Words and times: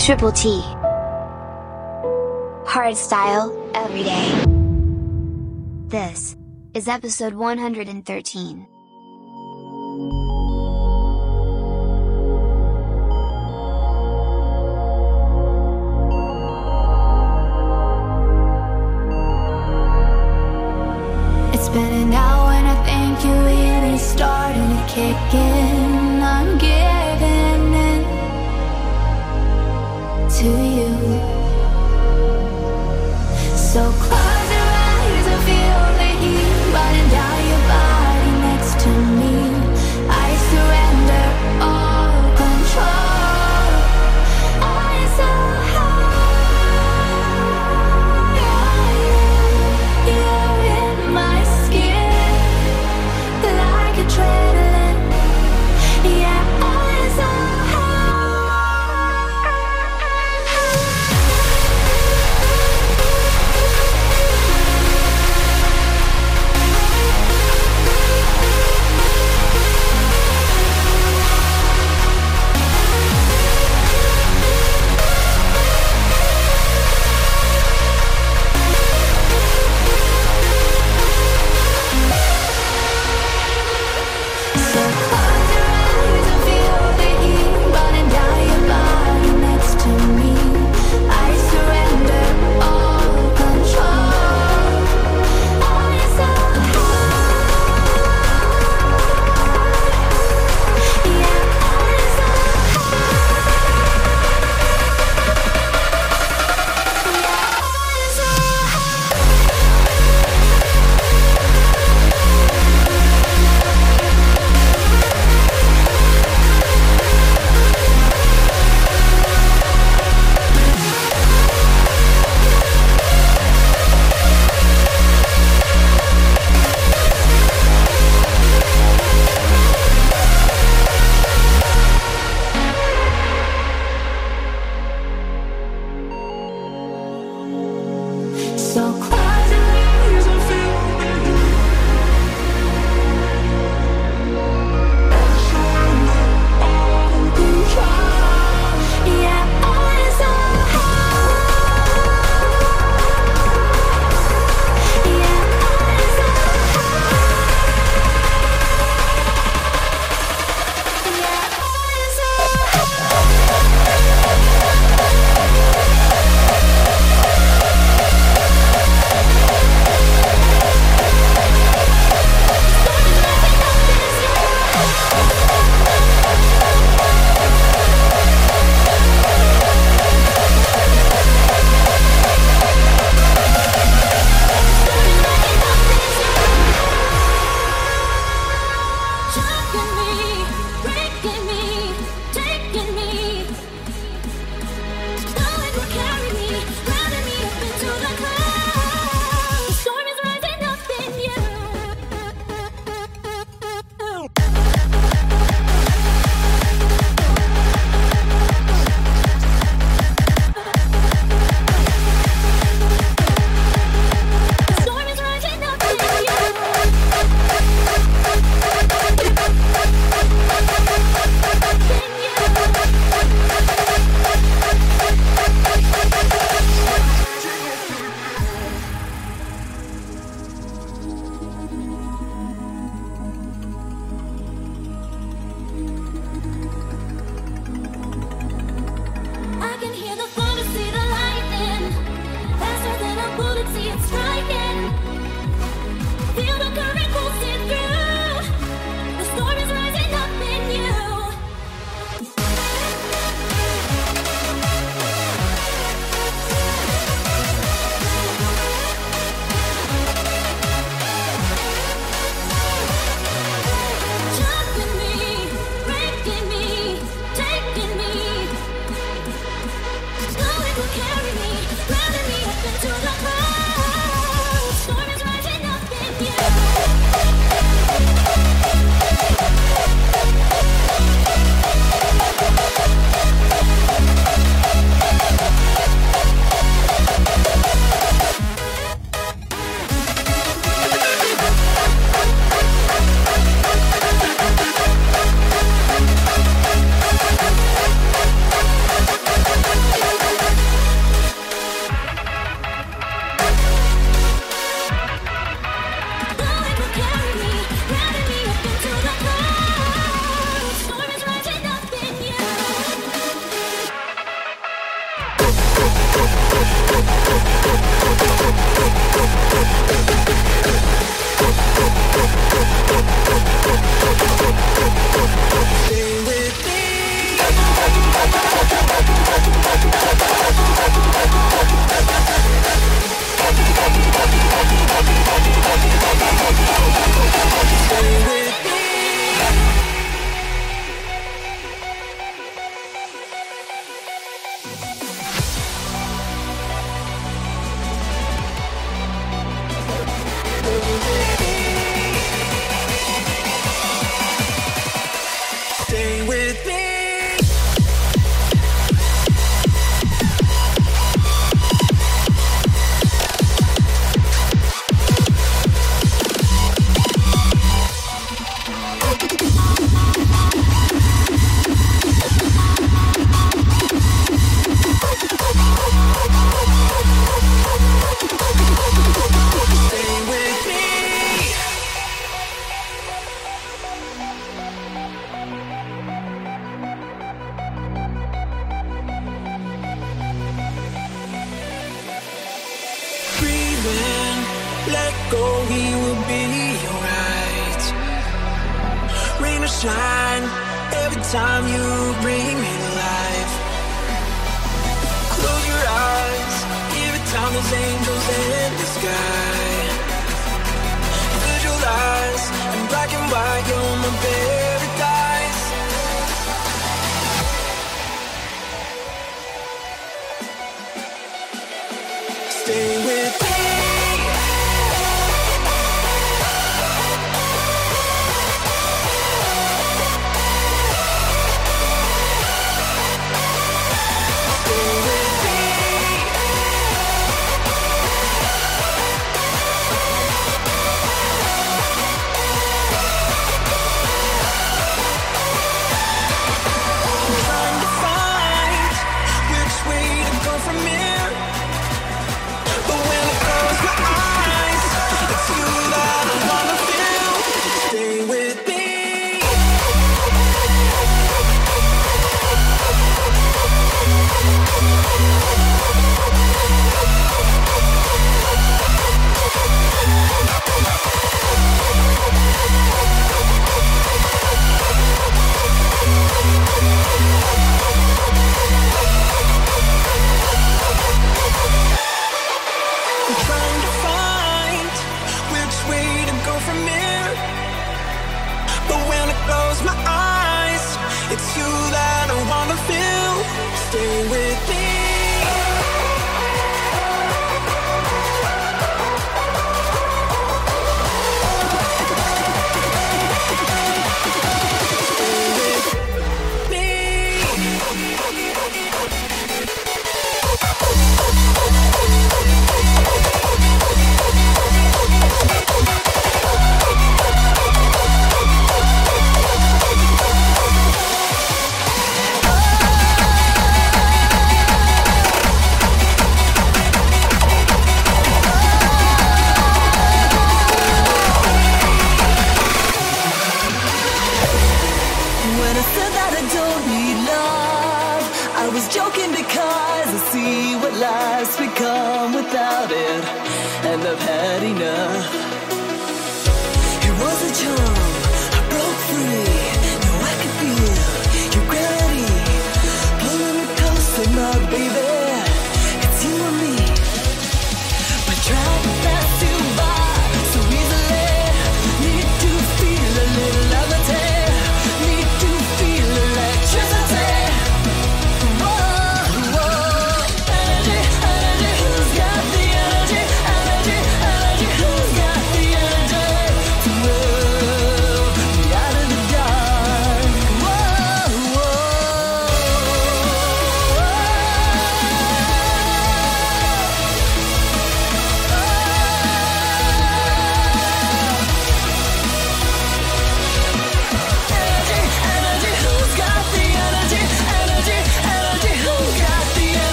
Triple 0.00 0.32
T. 0.32 0.62
Hard 2.66 2.96
style, 2.96 3.52
every 3.74 4.02
day. 4.02 4.44
This 5.88 6.38
is 6.72 6.88
episode 6.88 7.34
113. 7.34 8.66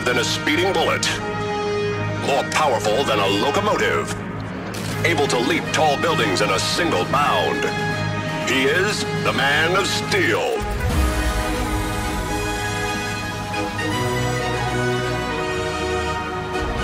Faster 0.00 0.12
than 0.12 0.20
a 0.20 0.24
speeding 0.24 0.72
bullet. 0.72 1.08
More 2.26 2.44
powerful 2.50 3.04
than 3.04 3.18
a 3.18 3.26
locomotive. 3.26 4.14
Able 5.04 5.26
to 5.28 5.38
leap 5.38 5.64
tall 5.72 6.00
buildings 6.00 6.40
in 6.40 6.50
a 6.50 6.58
single 6.58 7.04
bound. 7.06 7.64
He 8.48 8.64
is 8.64 9.04
the 9.24 9.32
man 9.32 9.76
of 9.76 9.86
steel. 9.86 10.56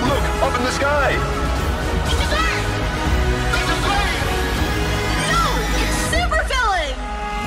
Look, 0.09 0.25
up 0.43 0.59
in 0.59 0.65
the 0.65 0.73
sky! 0.73 1.17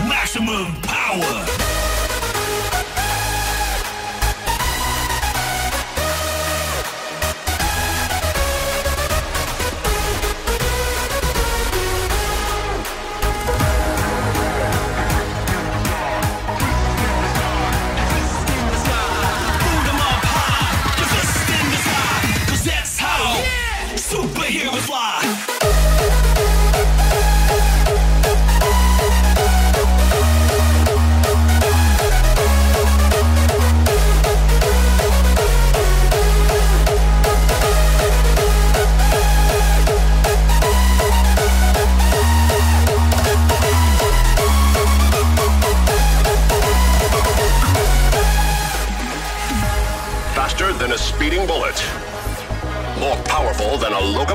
Maximum 0.08 0.74
power. 0.82 1.69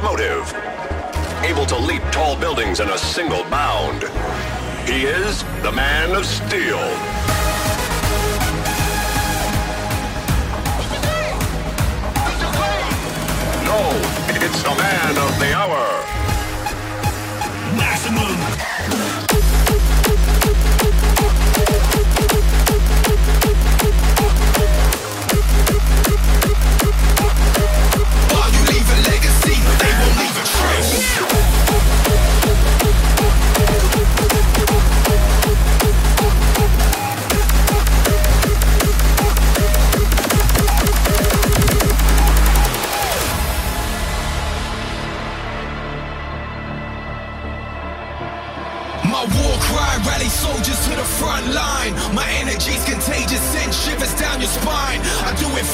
Locomotive. 0.05 0.53
Able 1.43 1.67
to 1.67 1.79
leap 1.79 2.03
tall 2.13 2.37
buildings 2.37 2.81
in 2.81 2.89
a 2.89 2.99
single 2.99 3.43
bound. 3.45 4.03
He 4.87 5.05
is 5.05 5.43
the 5.63 5.73
man 5.73 6.15
of 6.15 6.27
steel. 6.27 6.79
No, 13.65 13.81
it's 14.45 14.63
the 14.63 14.75
man 14.77 15.17
of 15.17 15.39
the 15.39 15.55
hour. 15.55 16.24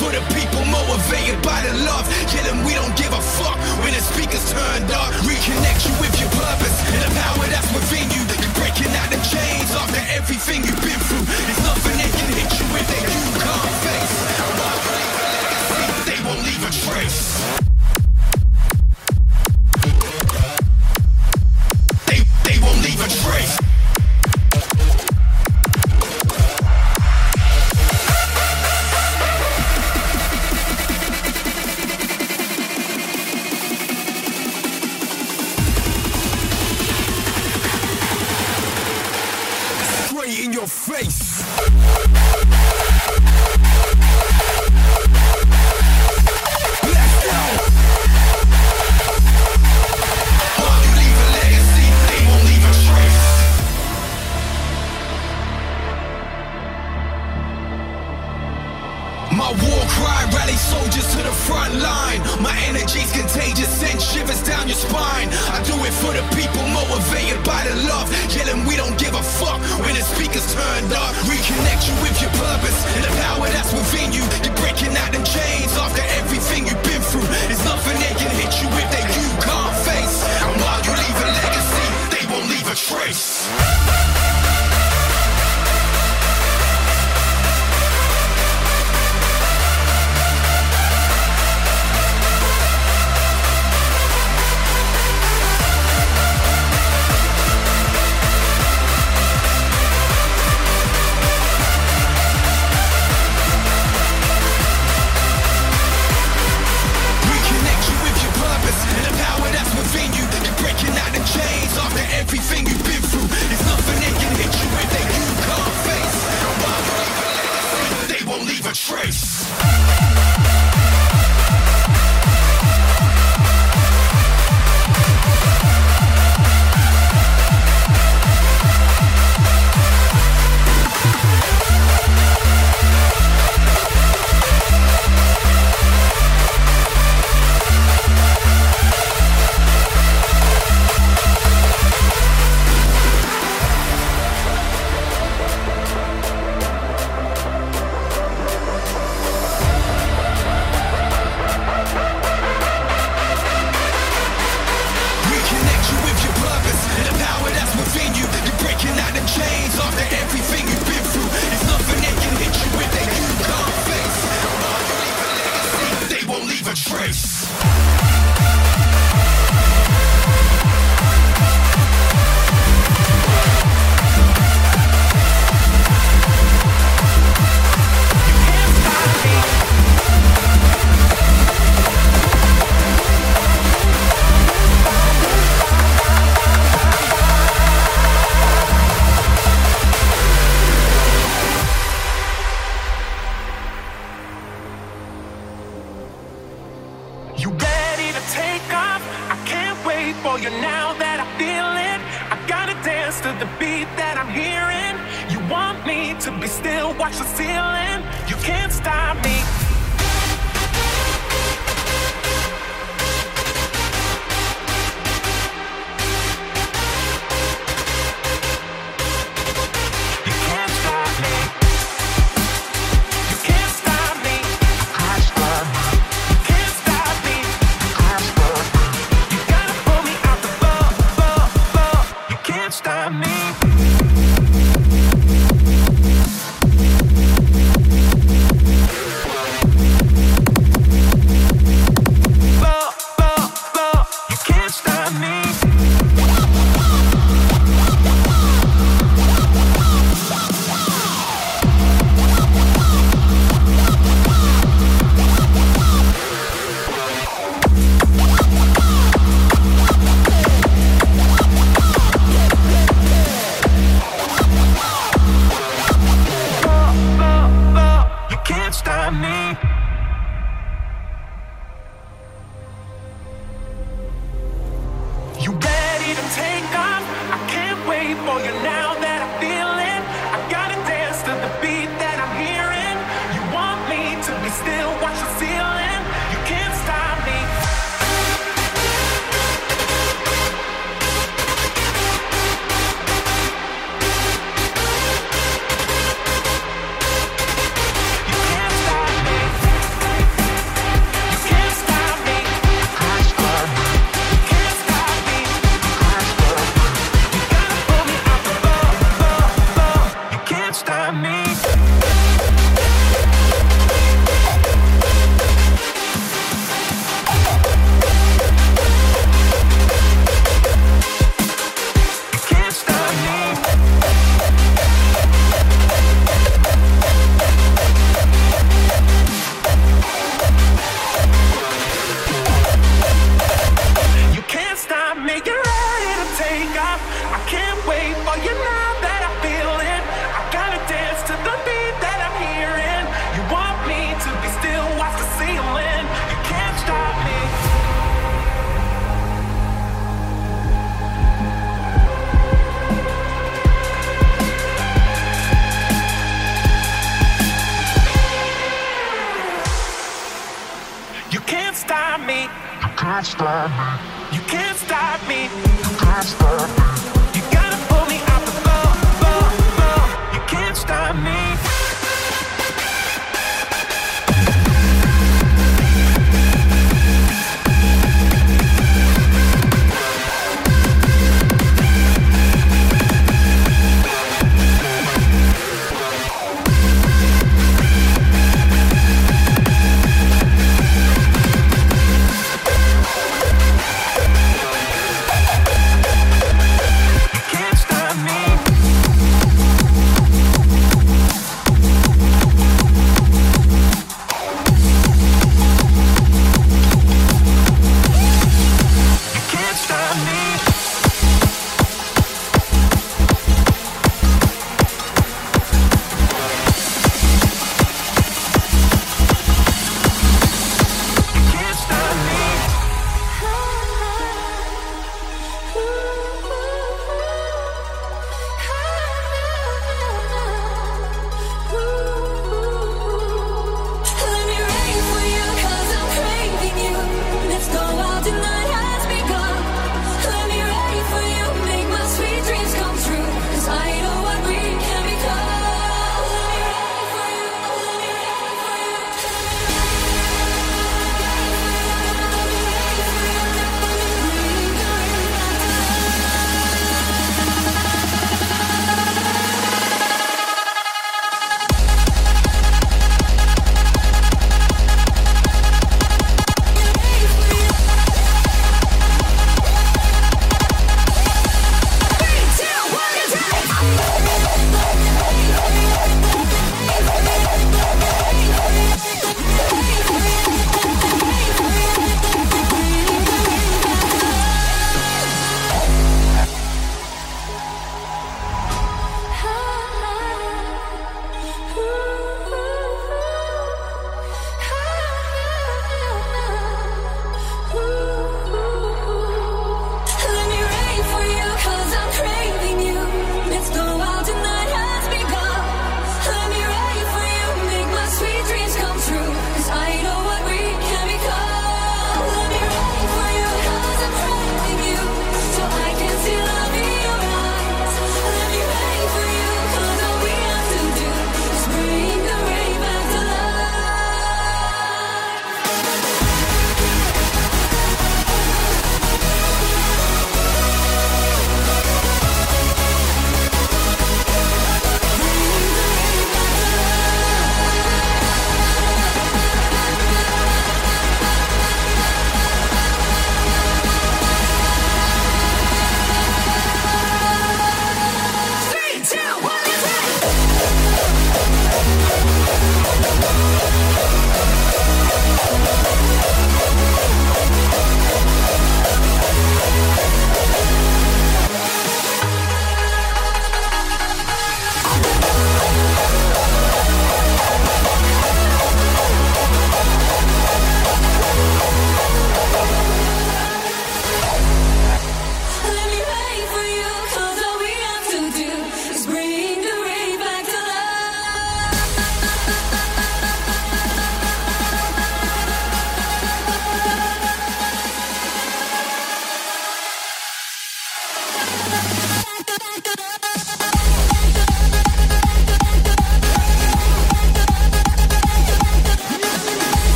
For 0.00 0.08
the 0.08 0.24
people, 0.32 0.64
motivated 0.72 1.36
by 1.44 1.60
the 1.60 1.76
love. 1.84 2.08
Yeah, 2.32 2.48
them 2.48 2.64
we 2.64 2.72
don't 2.72 2.96
give 2.96 3.12
a 3.12 3.20
fuck 3.20 3.60
when 3.84 3.92
the 3.92 4.00
speakers 4.00 4.48
turned 4.48 4.88
up. 4.88 5.12
Reconnect 5.28 5.80
you 5.84 5.94
with 6.00 6.14
your 6.16 6.32
purpose 6.32 6.76
and 6.96 7.00
the 7.04 7.12
power 7.20 7.44
that's 7.52 7.68
within 7.76 8.08
you. 8.16 8.24
You're 8.40 8.56
breaking 8.56 8.88
out 8.96 9.12
the 9.12 9.20
chains 9.28 9.68
after 9.76 10.00
everything 10.16 10.64
you've 10.64 10.80
been 10.80 11.00
through. 11.04 11.24
There's 11.28 11.62
nothing 11.68 11.96
that 12.00 12.12
can 12.16 12.30
hit 12.32 12.50
you 12.56 12.66
if 12.80 12.86
that 12.88 13.04
you 13.12 13.24
can't 13.44 13.69
your 40.60 40.68
face. 40.68 42.19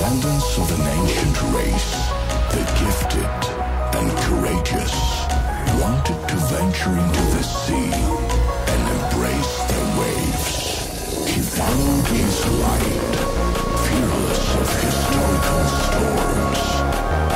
Descendants 0.00 0.56
of 0.56 0.80
an 0.80 0.86
ancient 0.98 1.42
race, 1.52 1.92
the 2.52 2.64
gifted 2.80 3.32
and 4.00 4.08
courageous, 4.24 4.94
wanted 5.78 6.16
to 6.26 6.36
venture 6.48 6.96
into 6.96 7.22
the 7.36 7.42
sea 7.42 7.92
and 8.72 8.82
embrace 8.96 9.56
the 9.68 9.82
waves. 10.00 10.56
He 11.28 11.40
followed 11.42 12.06
his 12.16 12.36
light, 12.64 13.14
fearless 13.84 14.44
of 14.60 14.68
historical 14.80 15.64
storms. 15.84 17.29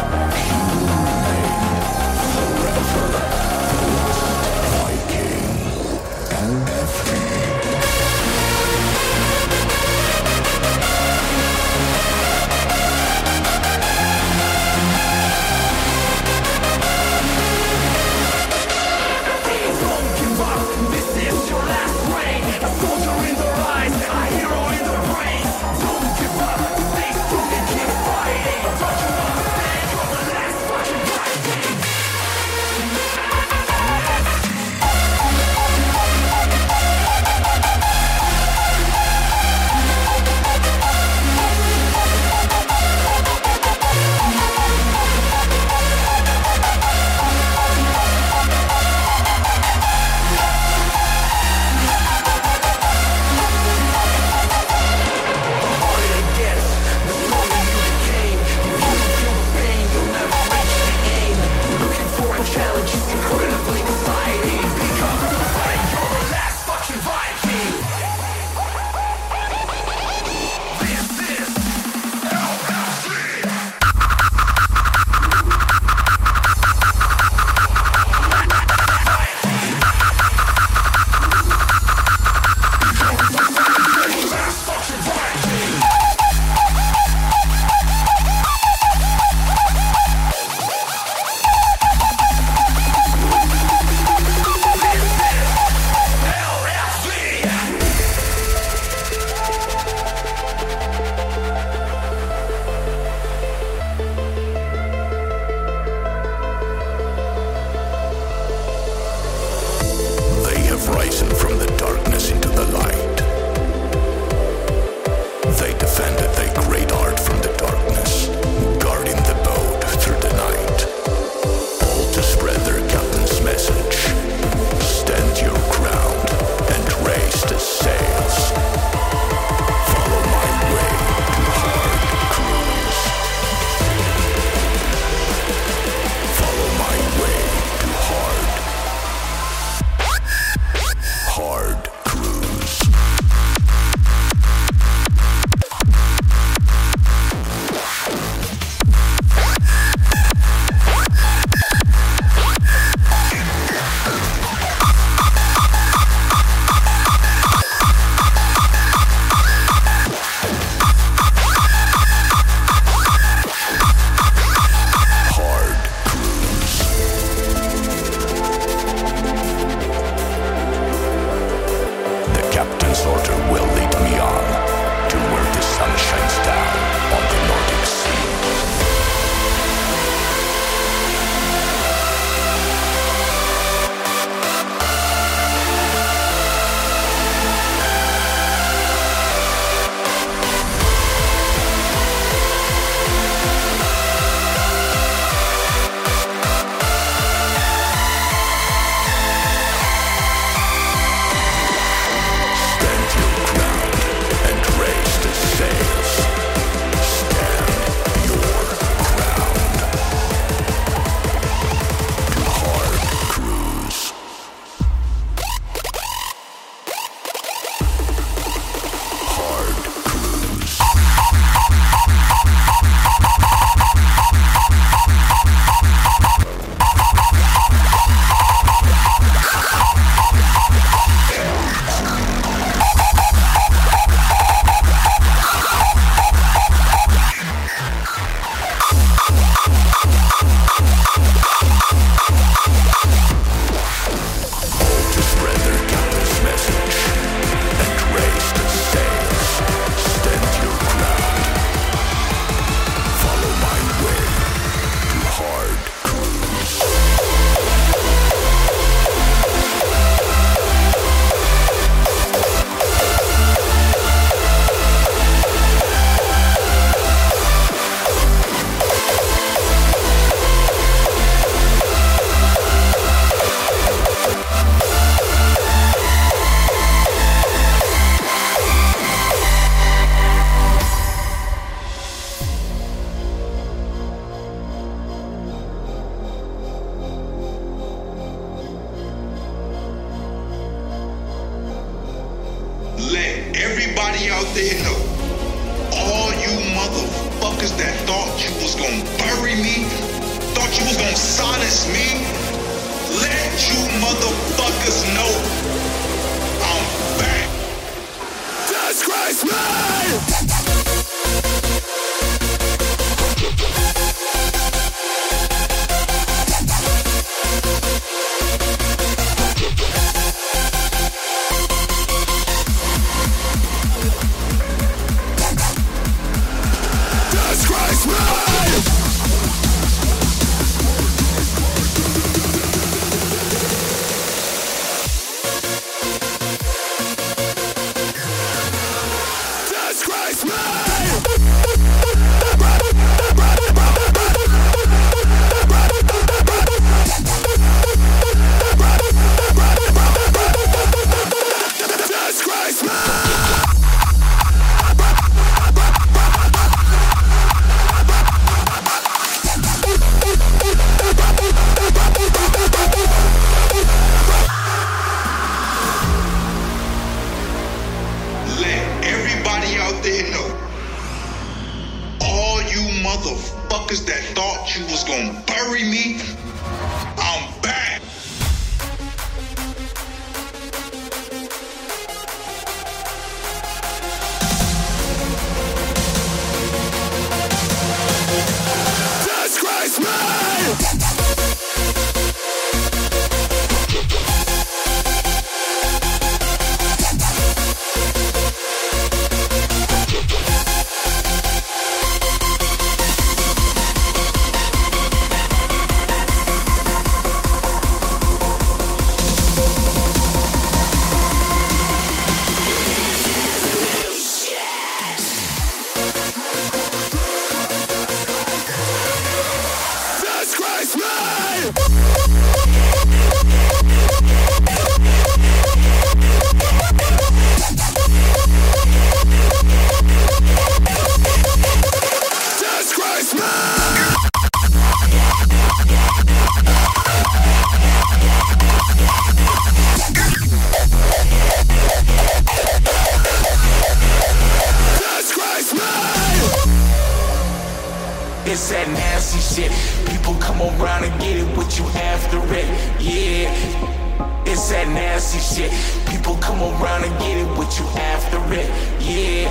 That 454.84 454.92
nasty 454.94 455.38
shit. 455.38 455.72
People 456.10 456.36
come 456.36 456.60
around 456.60 457.04
and 457.04 457.18
get 457.18 457.36
it 457.38 457.46
what 457.56 457.78
you 457.78 457.86
after 457.96 458.38
it. 458.52 458.68
Yeah. 459.00 459.48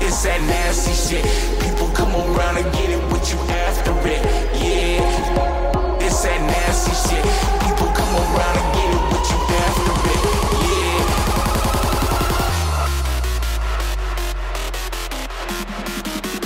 It's 0.00 0.22
that 0.22 0.40
nasty 0.42 0.92
shit. 0.92 1.24
People 1.60 1.88
come 1.94 2.14
around 2.14 2.58
and 2.58 2.72
get 2.72 2.90
it 2.90 3.02
what 3.10 3.32
you 3.32 3.38
after 3.38 3.92
it. 4.06 4.22
Yeah. 4.54 5.98
It's 6.00 6.22
that 6.22 6.40
nasty 6.40 6.94
shit. 7.08 7.24
People 7.64 7.88
come 7.94 8.14
around 8.14 8.56
and 8.58 8.74
get 8.76 8.90
it 8.94 9.02
what 9.10 9.26
you 9.30 9.38
after 9.64 9.94
it. 10.14 10.22
Yeah. 10.66 11.04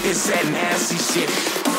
It's 0.08 0.22
that 0.28 0.44
nasty 0.46 0.96
shit. 0.96 1.71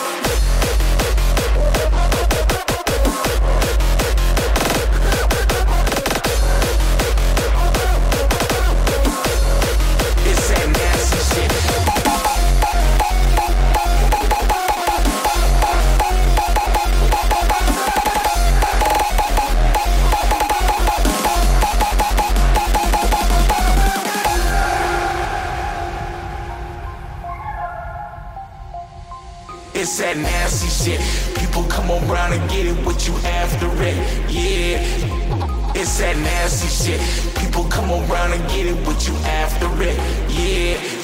It's 29.94 30.02
that 30.02 30.18
nasty 30.18 30.70
shit. 30.70 31.00
People 31.38 31.66
come 31.66 31.92
around 31.92 32.34
and 32.34 32.50
get 32.50 32.66
it 32.66 32.76
what 32.84 33.08
you 33.08 33.14
after 33.18 33.68
it. 33.84 33.96
Yeah. 34.28 34.82
It's 35.76 36.00
that 36.00 36.18
nasty 36.18 36.68
shit. 36.68 37.00
People 37.36 37.66
come 37.66 37.92
around 37.92 38.34
and 38.34 38.42
get 38.50 38.66
it 38.66 38.88
what 38.88 39.08
you 39.08 39.14
after 39.18 39.70
it. 39.84 39.96
Yeah. 40.32 41.03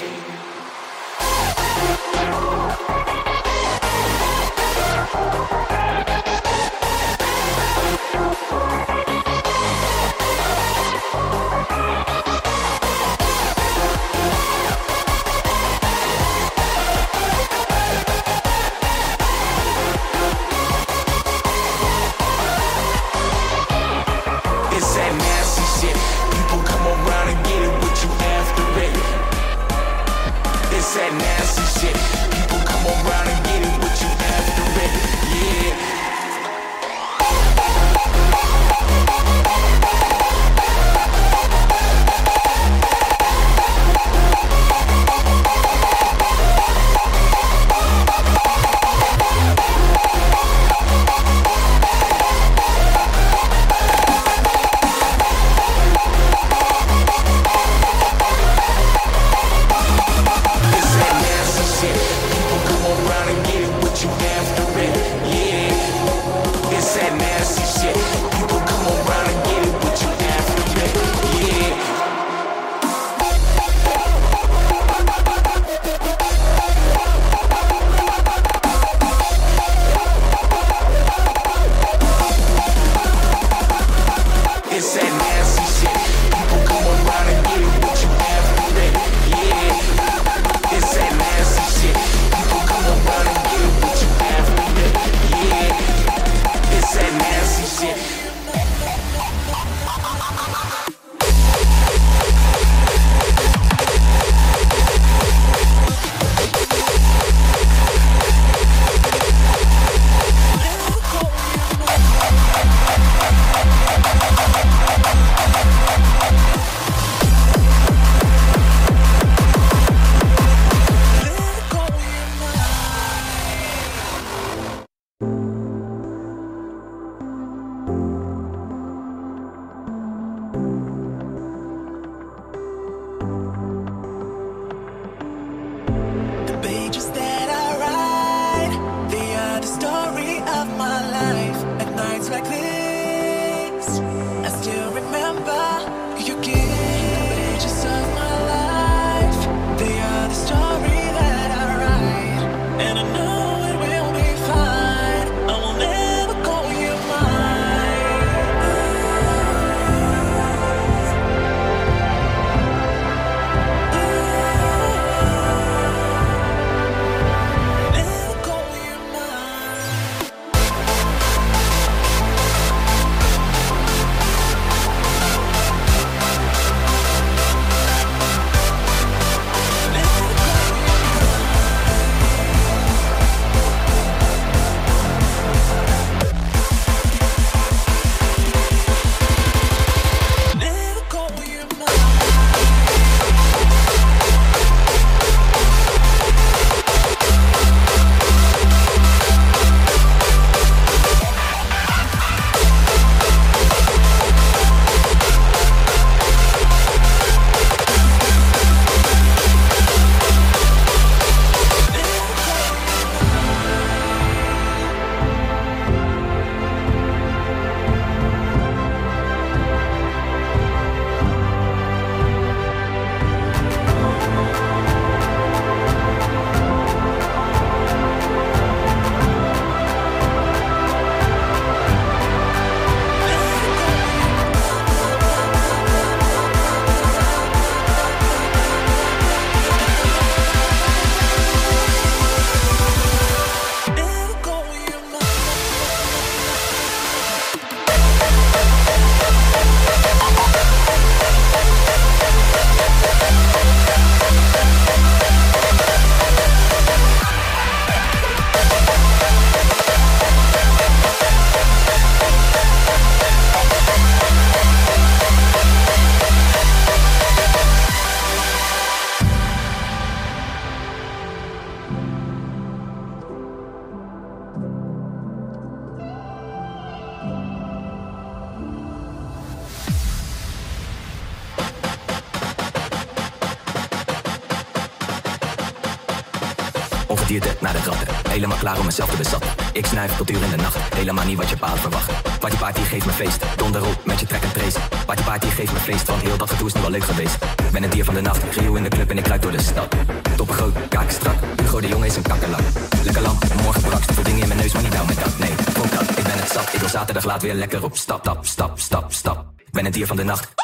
Tot 290.08 290.30
in 290.30 290.50
de 290.50 290.56
nacht, 290.56 290.78
helemaal 290.96 291.26
niet 291.26 291.38
wat 291.38 291.50
je 291.50 291.58
paard 291.58 291.80
verwacht. 291.80 292.40
Party 292.40 292.58
party 292.58 292.82
geeft 292.82 293.06
me 293.06 293.12
feest, 293.12 293.44
donder 293.56 293.86
op 293.86 294.06
met 294.06 294.20
je 294.20 294.26
track 294.26 294.44
en 294.44 294.52
trace. 294.52 294.80
Party 295.06 295.24
party 295.24 295.48
geeft 295.48 295.74
me 295.74 295.80
feest, 295.80 296.08
want 296.08 296.22
heel 296.22 296.38
dat 296.38 296.50
gedoe 296.50 296.68
is 296.68 296.74
nu 296.74 296.82
wel 296.82 296.90
leuk 296.90 297.04
geweest. 297.04 297.38
Ben 297.72 297.84
het 297.84 297.92
dier 297.92 298.06
van 298.06 298.14
de 298.14 298.22
nacht, 298.22 298.44
Gio 298.52 298.76
in 298.76 298.84
de 298.84 298.90
club 298.90 299.10
en 299.10 299.18
ik 299.18 299.28
ruik 299.28 299.42
door 299.42 299.52
de 299.52 299.62
stad. 299.62 299.96
Toppen 300.36 300.56
groot, 300.56 300.88
kaken 300.90 301.14
strak, 301.14 301.36
Hugo 301.62 301.80
de 301.82 301.88
jongen 301.88 302.08
is 302.08 302.16
een 302.16 302.22
kakkerlak. 302.22 302.62
Lekker 303.04 303.22
lam, 303.22 303.38
morgen 303.64 303.82
brak, 303.82 304.04
veel 304.04 304.24
dingen 304.24 304.42
in 304.42 304.48
mijn 304.48 304.60
neus, 304.60 304.74
maar 304.74 304.84
niet 304.84 304.92
down 304.92 305.08
met 305.08 305.20
dat. 305.20 305.38
Nee, 305.38 305.56
kom 305.74 305.90
dat, 305.90 306.10
ik 306.18 306.24
ben 306.24 306.40
het 306.40 306.52
zat. 306.52 306.74
Ik 306.74 306.80
wil 306.80 306.90
zaterdag 306.90 307.24
laat 307.24 307.42
weer 307.42 307.54
lekker 307.54 307.84
op 307.84 307.98
stap, 307.98 308.20
stap, 308.22 308.46
stap, 308.46 308.80
stap, 308.80 309.14
stap. 309.14 309.46
Ben 309.72 309.86
het 309.86 309.94
dier 309.94 310.08
van 310.08 310.16
de 310.16 310.24
nacht. 310.24 310.59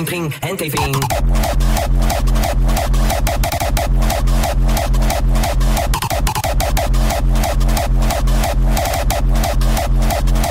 Ring, 0.00 0.08
ring, 0.08 0.34
handgeving. 0.40 0.98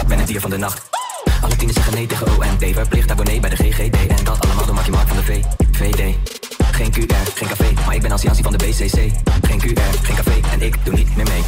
Ben 0.07 0.17
het 0.17 0.27
dier 0.27 0.41
van 0.41 0.49
de 0.49 0.57
nacht. 0.57 0.89
Alle 1.41 1.55
tienen 1.55 1.75
zeggen 1.75 1.93
nee 1.93 2.05
tegen 2.05 2.27
OMT. 2.27 2.73
Verplicht 2.73 3.11
abonnee 3.11 3.39
bij 3.39 3.49
de 3.49 3.55
GGD. 3.55 4.07
En 4.07 4.23
dat 4.23 4.45
allemaal 4.45 4.65
door 4.65 4.75
Markie 4.75 4.91
Mark 4.93 5.07
van 5.07 5.17
de 5.17 5.23
V. 5.23 5.43
VD. 5.71 6.15
Geen 6.71 6.91
QR, 6.91 7.15
geen 7.35 7.47
café. 7.47 7.73
Maar 7.85 7.95
ik 7.95 8.01
ben 8.01 8.11
als 8.11 8.21
Jansie 8.21 8.43
van 8.43 8.51
de 8.51 8.65
BCC. 8.65 9.11
Geen 9.41 9.59
QR, 9.59 9.81
geen 10.01 10.15
café. 10.15 10.39
En 10.51 10.61
ik 10.61 10.75
doe 10.85 10.93
niet 10.93 11.15
meer 11.15 11.27
mee. 11.27 11.43